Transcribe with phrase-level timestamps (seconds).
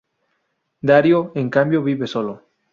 [0.89, 2.33] Darío, en cambio, vive solo.